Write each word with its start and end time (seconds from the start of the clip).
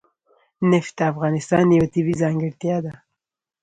نفت 0.71 0.93
د 0.97 1.01
افغانستان 1.11 1.65
یوه 1.77 1.87
طبیعي 1.93 2.19
ځانګړتیا 2.23 2.77
ده. 2.85 2.93